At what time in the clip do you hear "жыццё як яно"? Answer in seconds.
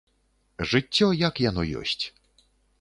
0.71-1.69